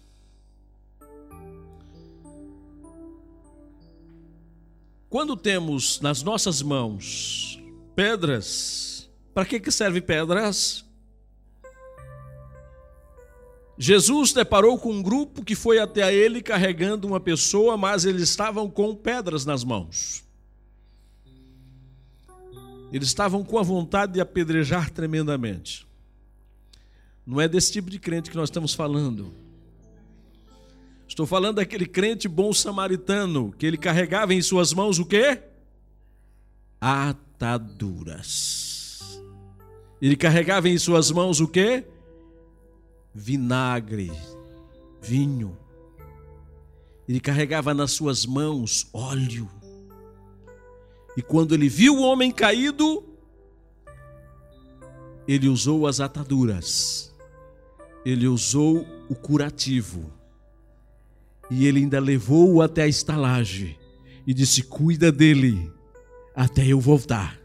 [5.10, 7.62] Quando temos nas nossas mãos
[7.94, 10.86] pedras, para que, que serve pedras?
[13.82, 18.70] Jesus deparou com um grupo que foi até ele carregando uma pessoa, mas eles estavam
[18.70, 20.22] com pedras nas mãos.
[22.92, 25.88] Eles estavam com a vontade de apedrejar tremendamente.
[27.26, 29.34] Não é desse tipo de crente que nós estamos falando.
[31.08, 35.42] Estou falando daquele crente bom samaritano, que ele carregava em suas mãos o quê?
[36.82, 38.20] Ataduras.
[40.02, 41.86] Ele carregava em suas mãos o quê?
[43.20, 44.10] Vinagre,
[45.02, 45.58] vinho.
[47.06, 49.50] Ele carregava nas suas mãos óleo.
[51.18, 53.04] E quando ele viu o homem caído,
[55.28, 57.14] ele usou as ataduras,
[58.06, 60.14] ele usou o curativo,
[61.52, 63.78] e ele ainda levou-o até a estalagem
[64.26, 65.70] e disse: Cuida dele
[66.34, 67.38] até eu voltar.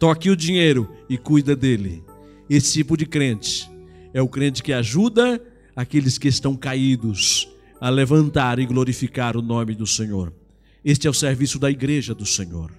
[0.00, 2.02] Toque o dinheiro e cuida dele.
[2.50, 3.71] Esse tipo de crente
[4.14, 5.40] é o crente que ajuda
[5.74, 7.48] aqueles que estão caídos
[7.80, 10.32] a levantar e glorificar o nome do Senhor.
[10.84, 12.72] Este é o serviço da igreja do Senhor.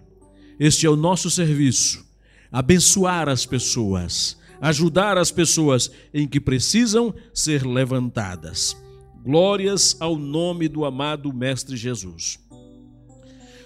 [0.59, 2.05] Este é o nosso serviço:
[2.51, 8.77] abençoar as pessoas, ajudar as pessoas em que precisam ser levantadas.
[9.23, 12.39] Glórias ao nome do amado Mestre Jesus.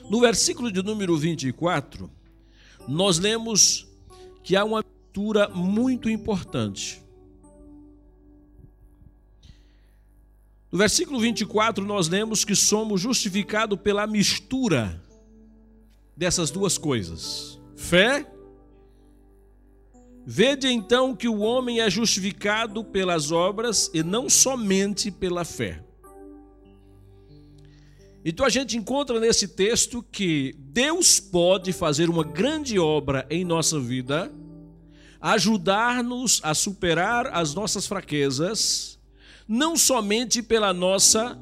[0.10, 2.10] No versículo de número 24,
[2.88, 3.88] nós lemos
[4.44, 7.02] que há uma leitura muito importante.
[10.72, 15.02] No versículo 24, nós lemos que somos justificados pela mistura
[16.16, 18.26] dessas duas coisas: fé.
[20.30, 25.82] Vede então que o homem é justificado pelas obras e não somente pela fé.
[28.26, 33.80] Então a gente encontra nesse texto que Deus pode fazer uma grande obra em nossa
[33.80, 34.30] vida,
[35.22, 38.97] ajudar-nos a superar as nossas fraquezas,
[39.48, 41.40] não somente pela nossa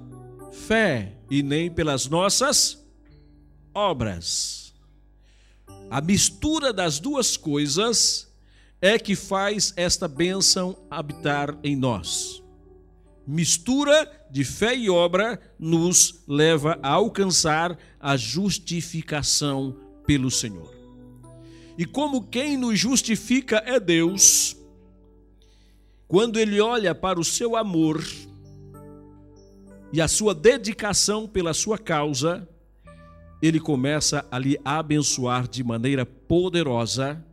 [0.51, 2.85] fé e nem pelas nossas
[3.73, 4.73] obras.
[5.89, 8.31] A mistura das duas coisas
[8.81, 12.43] é que faz esta bênção habitar em nós.
[13.27, 19.75] mistura de fé e obra nos leva a alcançar a justificação
[20.05, 20.71] pelo Senhor.
[21.77, 24.55] E como quem nos justifica é Deus,
[26.07, 28.03] quando ele olha para o seu amor
[29.91, 32.47] e a sua dedicação pela sua causa,
[33.41, 37.23] ele começa a lhe abençoar de maneira poderosa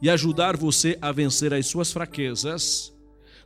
[0.00, 2.92] e ajudar você a vencer as suas fraquezas,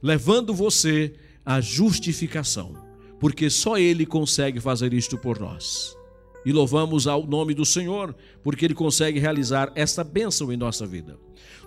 [0.02, 2.74] levando você à justificação,
[3.18, 5.96] porque só ele consegue fazer isto por nós.
[6.44, 11.18] E louvamos ao nome do Senhor, porque ele consegue realizar esta bênção em nossa vida.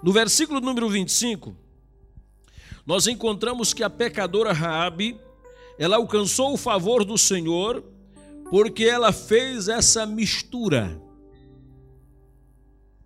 [0.02, 1.56] No versículo número 25,
[2.86, 5.20] nós encontramos que a pecadora Raabe,
[5.78, 7.84] ela alcançou o favor do Senhor
[8.50, 11.02] porque ela fez essa mistura.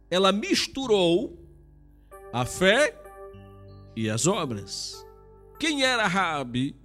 [0.09, 1.37] Ela misturou
[2.33, 2.99] a fé
[3.95, 5.05] e as obras.
[5.59, 6.75] Quem era Raabe?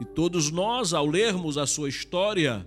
[0.00, 2.66] E todos nós, ao lermos a sua história,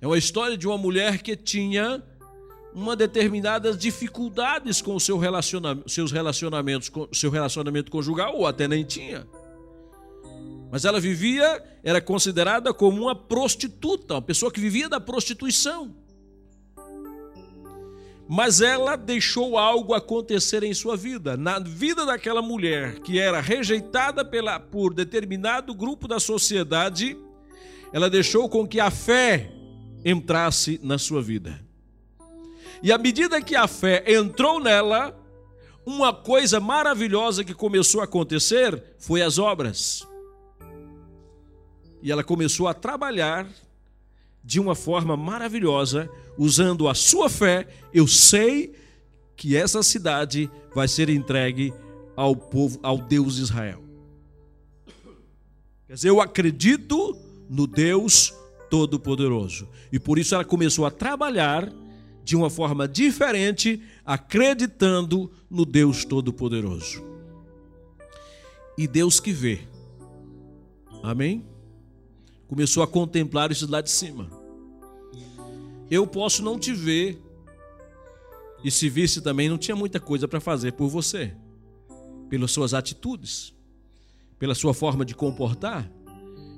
[0.00, 2.02] é uma história de uma mulher que tinha
[2.78, 9.26] uma determinadas dificuldades com seu relacionamento, seus relacionamentos, seu relacionamento conjugal, ou até nem tinha.
[10.70, 15.94] Mas ela vivia, era considerada como uma prostituta, uma pessoa que vivia da prostituição.
[18.28, 24.24] Mas ela deixou algo acontecer em sua vida, na vida daquela mulher que era rejeitada
[24.24, 27.16] pela, por determinado grupo da sociedade,
[27.92, 29.50] ela deixou com que a fé
[30.04, 31.67] entrasse na sua vida.
[32.82, 35.16] E à medida que a fé entrou nela,
[35.84, 40.06] uma coisa maravilhosa que começou a acontecer foi as obras.
[42.02, 43.46] E ela começou a trabalhar
[44.44, 46.08] de uma forma maravilhosa,
[46.38, 47.66] usando a sua fé.
[47.92, 48.74] Eu sei
[49.36, 51.72] que essa cidade vai ser entregue
[52.16, 53.82] ao povo, ao Deus Israel.
[55.86, 57.16] Quer dizer, eu acredito
[57.48, 58.32] no Deus
[58.70, 59.68] Todo-Poderoso.
[59.90, 61.72] E por isso ela começou a trabalhar
[62.28, 67.02] de uma forma diferente, acreditando no Deus Todo-Poderoso.
[68.76, 69.60] E Deus que vê.
[71.02, 71.42] Amém?
[72.46, 74.28] Começou a contemplar isso lá de cima.
[75.90, 77.18] Eu posso não te ver,
[78.62, 81.34] e se visse também, não tinha muita coisa para fazer por você,
[82.28, 83.54] pelas suas atitudes,
[84.38, 85.90] pela sua forma de comportar,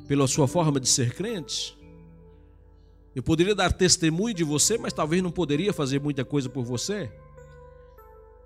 [0.08, 1.78] pela sua forma de ser crente.
[3.14, 7.10] Eu poderia dar testemunho de você, mas talvez não poderia fazer muita coisa por você.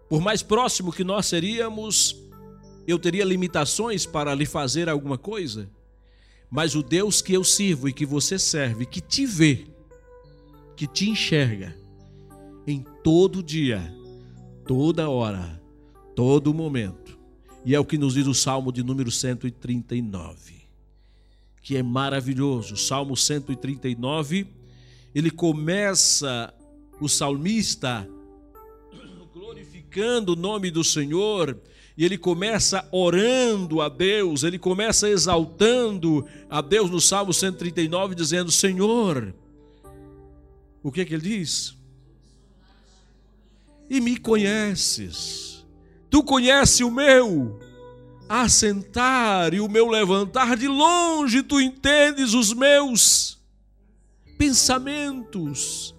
[0.09, 2.17] Por mais próximo que nós seríamos,
[2.87, 5.69] eu teria limitações para lhe fazer alguma coisa.
[6.51, 9.67] Mas o Deus que eu sirvo e que você serve, que te vê,
[10.77, 11.77] que te enxerga
[12.67, 13.93] em todo dia,
[14.67, 15.61] toda hora,
[16.15, 17.19] todo momento.
[17.67, 20.54] E é o que nos diz o Salmo de número 139
[21.65, 22.77] que é maravilhoso.
[22.77, 24.47] Salmo 139,
[25.15, 26.53] ele começa
[27.01, 28.07] o salmista
[29.33, 31.59] glorificando o nome do Senhor,
[31.97, 38.53] e ele começa orando a Deus, ele começa exaltando a Deus no Salmo 139, dizendo:
[38.53, 39.35] Senhor,
[40.83, 41.75] o que é que ele diz?
[43.89, 45.65] E me conheces,
[46.11, 47.59] tu conheces o meu
[48.29, 53.39] assentar e o meu levantar, de longe tu entendes os meus
[54.39, 55.95] pensamentos,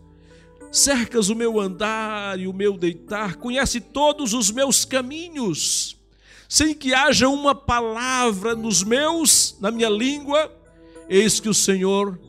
[0.71, 5.97] cercas o meu andar e o meu deitar, conhece todos os meus caminhos,
[6.47, 10.51] sem que haja uma palavra nos meus, na minha língua,
[11.09, 12.19] eis que o Senhor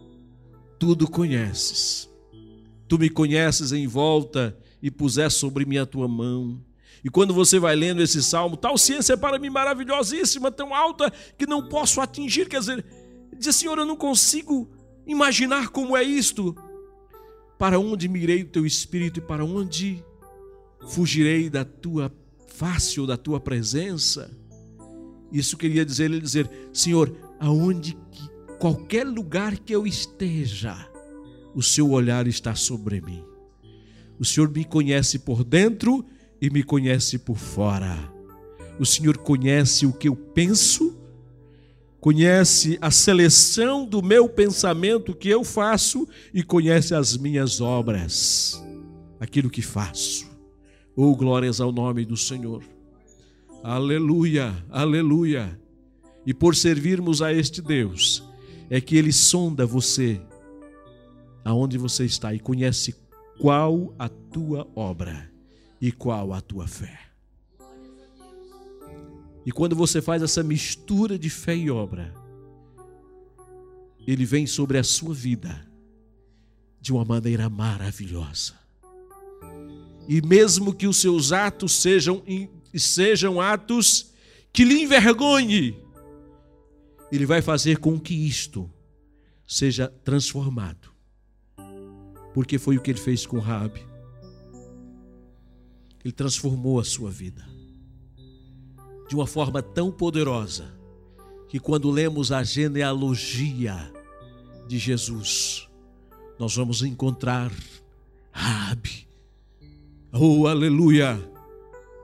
[0.78, 2.09] tudo conheces.
[2.88, 6.61] Tu me conheces em volta e puseste sobre mim a tua mão.
[7.07, 11.09] E quando você vai lendo esse salmo, tal ciência é para mim maravilhosíssima, tão alta
[11.38, 12.48] que não posso atingir.
[12.48, 12.84] Quer dizer,
[13.38, 14.68] diz, Senhor, eu não consigo
[15.07, 16.52] imaginar como é isto.
[17.57, 20.04] Para onde mirei o teu espírito e para onde
[20.88, 22.12] fugirei da tua
[22.48, 24.28] face ou da tua presença?
[25.30, 28.28] Isso queria dizer ele dizer, Senhor, aonde que
[28.59, 30.90] qualquer lugar que eu esteja,
[31.54, 33.22] o seu olhar está sobre mim.
[34.18, 36.04] O Senhor me conhece por dentro
[36.47, 37.97] e me conhece por fora.
[38.78, 40.97] O Senhor conhece o que eu penso,
[42.01, 48.64] conhece a seleção do meu pensamento que eu faço e conhece as minhas obras,
[49.18, 50.30] aquilo que faço.
[50.94, 52.62] Oh, glórias ao nome do Senhor.
[53.64, 55.61] Aleluia, aleluia.
[56.24, 58.22] E por servirmos a este Deus,
[58.70, 60.20] é que Ele sonda você,
[61.44, 62.94] aonde você está, e conhece
[63.38, 65.36] qual a tua obra
[65.81, 67.01] e qual a tua fé.
[69.45, 72.12] E quando você faz essa mistura de fé e obra,
[74.07, 75.66] ele vem sobre a sua vida
[76.81, 78.55] de uma maneira maravilhosa.
[80.09, 82.22] E mesmo que os seus atos sejam,
[82.74, 84.12] sejam atos
[84.53, 85.77] que lhe envergonhe,
[87.11, 88.70] ele vai fazer com que isto
[89.47, 90.91] seja transformado.
[92.35, 93.81] Porque foi o que ele fez com Rabi.
[96.07, 97.44] Ele transformou a sua vida
[99.09, 100.72] de uma forma tão poderosa
[101.48, 103.92] que quando lemos a genealogia
[104.68, 105.68] de Jesus,
[106.38, 107.52] nós vamos encontrar
[108.30, 109.09] Rabi.
[110.12, 111.18] Oh, aleluia!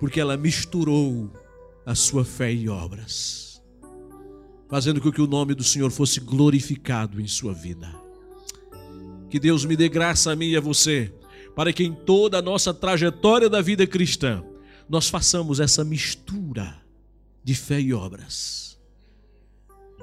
[0.01, 1.31] Porque ela misturou
[1.87, 3.63] a sua fé e obras,
[4.69, 7.95] fazendo com que o nome do Senhor fosse glorificado em sua vida.
[9.31, 11.15] Que Deus me dê graça a mim e a você,
[11.55, 14.43] para que em toda a nossa trajetória da vida cristã,
[14.89, 16.81] nós façamos essa mistura
[17.45, 18.79] de fé e obras.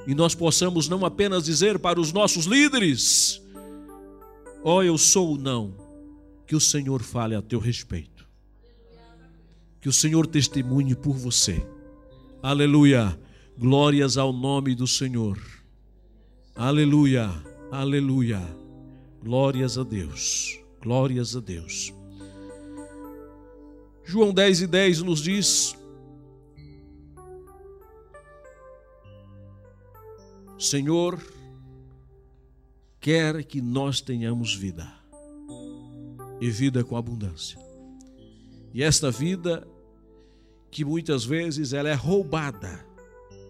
[0.08, 3.42] E nós possamos não apenas dizer para os nossos líderes:
[4.64, 5.76] Ó, oh, eu sou o não,
[6.48, 8.28] que o Senhor fale a teu respeito.
[9.82, 11.66] Que o Senhor testemunhe por você.
[12.42, 13.18] Aleluia.
[13.58, 15.38] Glórias ao nome do Senhor.
[16.56, 17.30] Aleluia.
[17.72, 18.42] Aleluia.
[19.22, 20.60] Glórias a Deus.
[20.82, 21.94] Glórias a Deus.
[24.04, 25.76] João 10 e 10 nos diz:
[30.58, 31.22] Senhor,
[33.00, 34.92] quer que nós tenhamos vida,
[36.42, 37.60] e vida com abundância.
[38.74, 39.68] E esta vida,
[40.72, 42.86] que muitas vezes ela é roubada,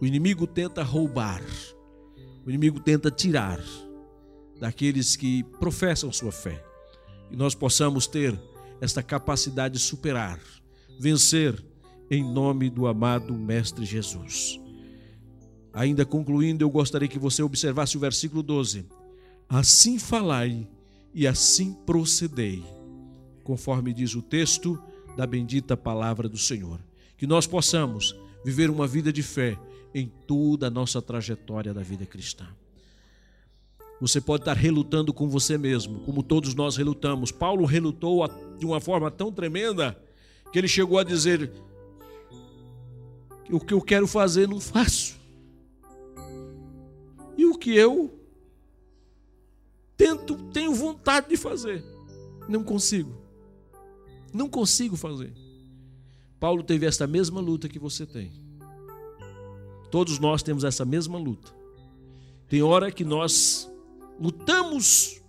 [0.01, 1.43] o inimigo tenta roubar,
[2.45, 3.59] o inimigo tenta tirar
[4.59, 6.63] daqueles que professam sua fé,
[7.31, 8.39] e nós possamos ter
[8.81, 10.39] esta capacidade de superar,
[10.99, 11.63] vencer,
[12.11, 14.59] em nome do amado Mestre Jesus.
[15.71, 18.85] Ainda concluindo, eu gostaria que você observasse o versículo 12.
[19.47, 20.67] Assim falai
[21.13, 22.63] e assim procedei,
[23.43, 24.81] conforme diz o texto
[25.15, 26.79] da bendita palavra do Senhor.
[27.15, 29.59] Que nós possamos viver uma vida de fé
[29.93, 32.47] em toda a nossa trajetória da vida cristã.
[33.99, 37.31] Você pode estar relutando com você mesmo, como todos nós relutamos.
[37.31, 38.25] Paulo relutou
[38.57, 39.97] de uma forma tão tremenda
[40.51, 41.51] que ele chegou a dizer:
[43.51, 45.19] O que eu quero fazer, não faço
[47.39, 48.13] e o que eu
[49.95, 51.81] tento, tenho vontade de fazer,
[52.49, 53.15] não consigo.
[54.33, 55.31] Não consigo fazer.
[56.37, 58.33] Paulo teve esta mesma luta que você tem.
[59.89, 61.49] Todos nós temos essa mesma luta.
[62.49, 63.71] Tem hora que nós
[64.19, 65.21] lutamos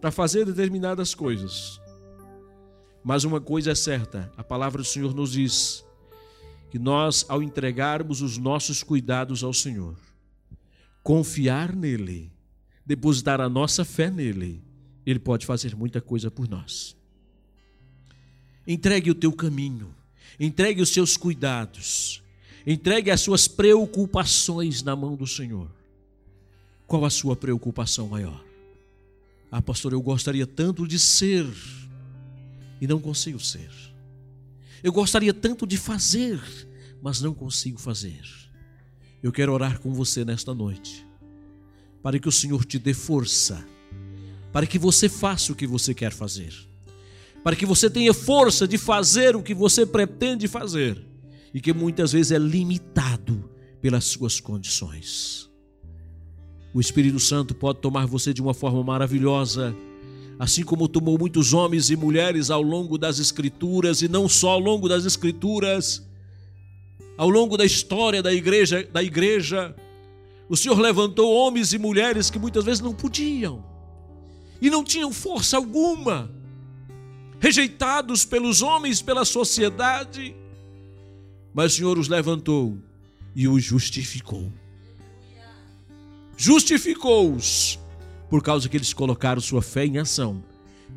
[0.00, 1.80] para fazer determinadas coisas.
[3.02, 5.84] Mas uma coisa é certa, a palavra do Senhor nos diz
[6.70, 9.96] que nós, ao entregarmos os nossos cuidados ao Senhor,
[11.02, 12.32] confiar nele,
[12.84, 14.62] depositar a nossa fé nele,
[15.04, 16.96] ele pode fazer muita coisa por nós.
[18.66, 19.94] Entregue o teu caminho,
[20.38, 22.22] entregue os seus cuidados,
[22.66, 25.75] entregue as suas preocupações na mão do Senhor.
[26.86, 28.44] Qual a sua preocupação maior?
[29.50, 31.46] Ah, pastor, eu gostaria tanto de ser
[32.80, 33.70] e não consigo ser.
[34.82, 36.40] Eu gostaria tanto de fazer,
[37.02, 38.22] mas não consigo fazer.
[39.22, 41.04] Eu quero orar com você nesta noite,
[42.02, 43.66] para que o Senhor te dê força,
[44.52, 46.54] para que você faça o que você quer fazer,
[47.42, 51.04] para que você tenha força de fazer o que você pretende fazer
[51.52, 55.50] e que muitas vezes é limitado pelas suas condições.
[56.76, 59.74] O Espírito Santo pode tomar você de uma forma maravilhosa,
[60.38, 64.60] assim como tomou muitos homens e mulheres ao longo das Escrituras, e não só ao
[64.60, 66.06] longo das Escrituras,
[67.16, 69.74] ao longo da história da igreja, da igreja,
[70.50, 73.64] o Senhor levantou homens e mulheres que muitas vezes não podiam
[74.60, 76.30] e não tinham força alguma,
[77.40, 80.36] rejeitados pelos homens, pela sociedade,
[81.54, 82.76] mas o Senhor os levantou
[83.34, 84.52] e os justificou.
[86.36, 87.78] Justificou-os
[88.28, 90.42] por causa que eles colocaram sua fé em ação,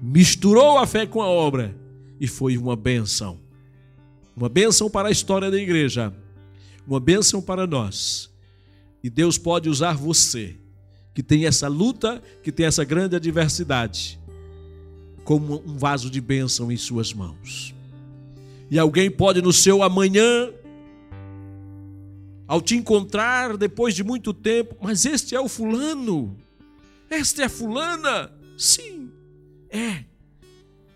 [0.01, 1.75] misturou a fé com a obra
[2.19, 3.39] e foi uma benção.
[4.35, 6.13] Uma bênção para a história da igreja,
[6.87, 8.29] uma bênção para nós.
[9.03, 10.55] E Deus pode usar você,
[11.13, 14.19] que tem essa luta, que tem essa grande adversidade,
[15.23, 17.75] como um vaso de bênção em suas mãos.
[18.71, 20.49] E alguém pode no seu amanhã,
[22.49, 26.35] ao te encontrar depois de muito tempo, mas este é o fulano,
[27.07, 28.31] esta é a fulana.
[28.57, 29.11] Sim,
[29.69, 30.03] é.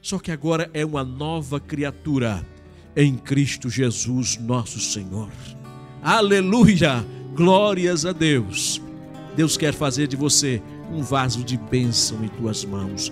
[0.01, 2.43] Só que agora é uma nova criatura
[2.95, 5.30] em Cristo Jesus, nosso Senhor.
[6.01, 7.06] Aleluia!
[7.36, 8.82] Glórias a Deus.
[9.36, 10.60] Deus quer fazer de você
[10.91, 13.12] um vaso de bênção em tuas mãos.